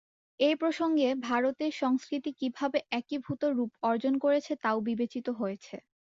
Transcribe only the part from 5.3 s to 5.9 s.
হয়েছে।